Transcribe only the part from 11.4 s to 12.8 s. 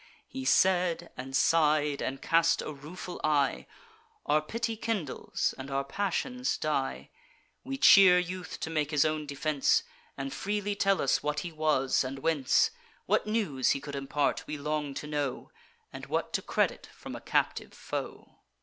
he was, and whence: